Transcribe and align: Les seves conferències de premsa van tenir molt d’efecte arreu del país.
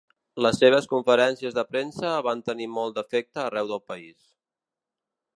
Les 0.43 0.55
seves 0.59 0.85
conferències 0.93 1.57
de 1.57 1.63
premsa 1.73 2.13
van 2.27 2.41
tenir 2.47 2.67
molt 2.77 2.95
d’efecte 2.95 3.41
arreu 3.43 3.69
del 3.73 3.83
país. 3.91 4.25